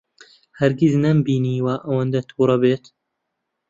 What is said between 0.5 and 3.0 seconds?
هەرگیز نەمبینیوە ئەوەندە تووڕە بێت.